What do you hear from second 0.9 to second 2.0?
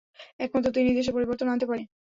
দেশে পরিবর্তন আনতে পারে।